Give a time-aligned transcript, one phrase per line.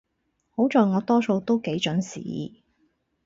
[0.49, 2.63] 好在我多數都幾準時